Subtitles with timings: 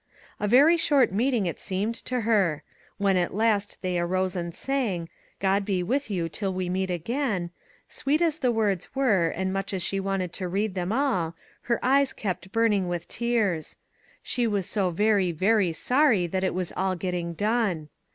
[0.39, 2.63] A very short meeting it seemed to her.
[2.97, 7.51] When, at last, they arose and sang," God be with you till we meet again,"
[7.87, 11.35] sweet as the words were, and much as she wanted to read them all,
[11.69, 13.75] her eyes kept burning with tears;
[14.23, 17.89] she was so very, very sorry that it was all getting done.